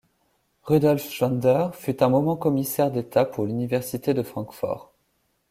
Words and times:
Rudolf 0.63 1.11
Schwander 1.11 1.67
fut 1.73 2.01
un 2.01 2.09
moment 2.09 2.35
commissaire 2.35 2.89
d'État 2.89 3.23
pour 3.23 3.45
l'université 3.45 4.15
de 4.15 4.23
Francfort. 4.23 4.95